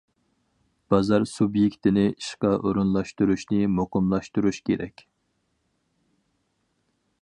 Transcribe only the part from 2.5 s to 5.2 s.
ئورۇنلاشتۇرۇشنى مۇقىملاشتۇرۇش كېرەك.